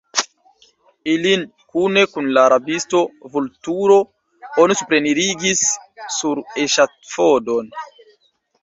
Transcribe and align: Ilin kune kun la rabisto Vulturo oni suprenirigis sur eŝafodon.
Ilin 1.15 1.43
kune 1.73 2.05
kun 2.13 2.31
la 2.37 2.47
rabisto 2.55 3.03
Vulturo 3.35 3.99
oni 4.65 4.79
suprenirigis 4.81 5.63
sur 6.19 6.45
eŝafodon. 6.67 7.73